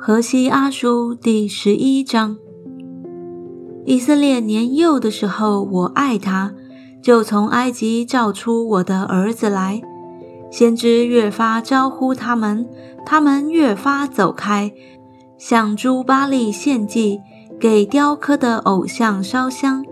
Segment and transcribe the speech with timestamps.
[0.00, 2.36] 荷西阿书第十一章。
[3.84, 6.54] 以色列年幼的时候，我爱他，
[7.02, 9.82] 就从埃及召出我的儿子来。
[10.52, 12.64] 先知越发招呼他们，
[13.04, 14.72] 他们越发走开，
[15.36, 17.18] 向朱巴利献祭，
[17.58, 19.84] 给雕刻的偶像烧香。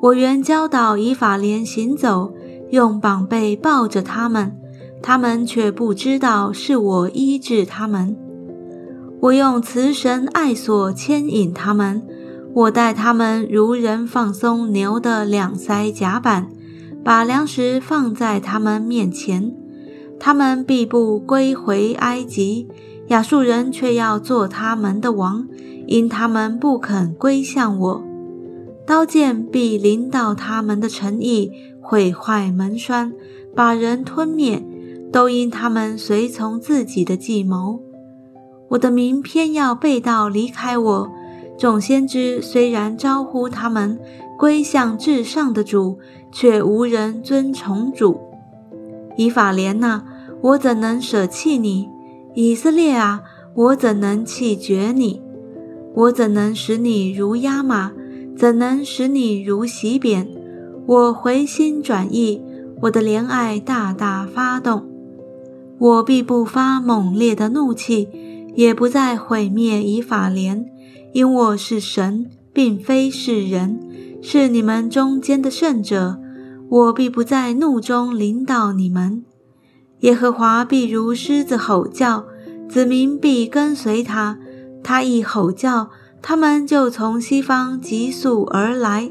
[0.00, 2.32] 我原教导以法莲行走，
[2.70, 4.56] 用膀背抱着他们，
[5.02, 8.16] 他们却不知道是我医治他们。
[9.20, 12.02] 我用慈神爱所牵引他们，
[12.54, 16.48] 我待他们如人放松牛的两腮甲板，
[17.02, 19.52] 把粮食放在他们面前，
[20.20, 22.68] 他们必不归回埃及。
[23.08, 25.48] 亚述人却要做他们的王，
[25.86, 28.04] 因他们不肯归向我。
[28.86, 33.12] 刀剑必临到他们的城邑，毁坏门栓，
[33.54, 34.62] 把人吞灭，
[35.10, 37.82] 都因他们随从自己的计谋。
[38.68, 41.10] 我的名偏要背道离开我，
[41.56, 43.98] 众先知虽然招呼他们
[44.38, 45.98] 归向至上的主，
[46.30, 48.20] 却无人尊崇主。
[49.16, 50.02] 以法莲呐，
[50.42, 51.88] 我怎能舍弃你？
[52.34, 53.22] 以色列啊，
[53.54, 55.22] 我怎能弃绝你？
[55.94, 57.92] 我怎能使你如压马？
[58.36, 60.28] 怎能使你如洗扁？
[60.86, 62.40] 我回心转意，
[62.82, 64.86] 我的怜爱大大发动，
[65.78, 68.08] 我必不发猛烈的怒气。
[68.58, 70.66] 也不再毁灭以法莲，
[71.12, 73.78] 因我是神，并非是人，
[74.20, 76.18] 是你们中间的圣者。
[76.68, 79.24] 我必不在怒中领导你们。
[80.00, 82.24] 耶和华必如狮子吼叫，
[82.68, 84.40] 子民必跟随他。
[84.82, 89.08] 他一吼叫，他们就从西方急速而来。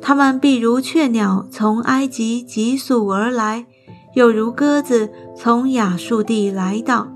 [0.00, 3.66] 他们必如雀鸟从埃及急速而来，
[4.14, 7.08] 又如鸽子从亚述地来到。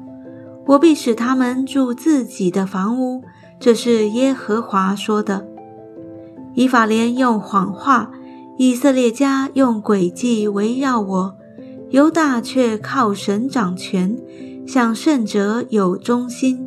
[0.67, 3.23] 我必使他们住自己的房屋，
[3.61, 5.47] 这是耶和华说的。
[6.55, 8.11] 以法莲用谎话，
[8.59, 11.37] 以色列家用诡计围绕我，
[11.91, 14.19] 犹大却靠神掌权，
[14.67, 16.67] 向圣者有忠心。